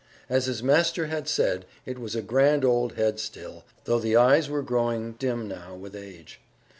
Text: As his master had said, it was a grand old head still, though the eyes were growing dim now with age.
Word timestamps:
As 0.31 0.47
his 0.47 0.63
master 0.63 1.05
had 1.05 1.27
said, 1.27 1.63
it 1.85 1.99
was 1.99 2.15
a 2.15 2.23
grand 2.23 2.65
old 2.65 2.93
head 2.93 3.19
still, 3.19 3.65
though 3.83 3.99
the 3.99 4.15
eyes 4.15 4.49
were 4.49 4.63
growing 4.63 5.11
dim 5.11 5.47
now 5.47 5.75
with 5.75 5.95
age. 5.95 6.41